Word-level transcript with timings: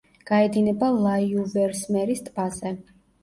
გაედინება 0.27 0.87
ლაიუვერსმერის 1.07 2.25
ტბაზე. 2.31 2.73